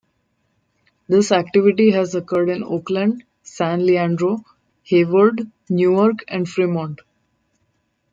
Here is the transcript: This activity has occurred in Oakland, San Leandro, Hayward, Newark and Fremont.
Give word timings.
This 1.07 1.31
activity 1.31 1.91
has 1.91 2.15
occurred 2.15 2.49
in 2.49 2.63
Oakland, 2.63 3.23
San 3.43 3.85
Leandro, 3.85 4.43
Hayward, 4.85 5.51
Newark 5.69 6.23
and 6.27 6.49
Fremont. 6.49 7.01